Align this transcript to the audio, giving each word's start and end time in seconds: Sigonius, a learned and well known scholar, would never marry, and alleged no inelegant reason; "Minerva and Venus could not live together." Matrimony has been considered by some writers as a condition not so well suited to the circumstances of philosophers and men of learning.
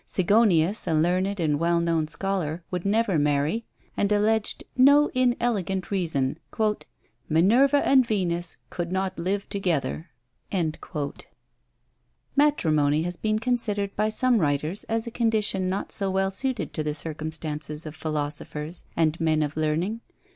Sigonius, 0.07 0.87
a 0.87 0.95
learned 0.95 1.39
and 1.39 1.59
well 1.59 1.79
known 1.79 2.07
scholar, 2.07 2.63
would 2.71 2.85
never 2.85 3.19
marry, 3.19 3.65
and 3.95 4.11
alleged 4.11 4.63
no 4.75 5.11
inelegant 5.13 5.91
reason; 5.91 6.39
"Minerva 7.29 7.85
and 7.87 8.03
Venus 8.03 8.57
could 8.71 8.91
not 8.91 9.19
live 9.19 9.47
together." 9.47 10.09
Matrimony 12.35 13.03
has 13.03 13.15
been 13.15 13.37
considered 13.37 13.95
by 13.95 14.09
some 14.09 14.39
writers 14.39 14.85
as 14.85 15.05
a 15.05 15.11
condition 15.11 15.69
not 15.69 15.91
so 15.91 16.09
well 16.09 16.31
suited 16.31 16.73
to 16.73 16.81
the 16.83 16.95
circumstances 16.95 17.85
of 17.85 17.95
philosophers 17.95 18.85
and 18.97 19.21
men 19.21 19.43
of 19.43 19.55
learning. 19.55 20.01